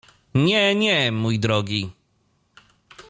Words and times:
—Nie, 0.45 0.75
nie, 0.75 1.11
mój 1.11 1.39
drogi! 1.39 1.89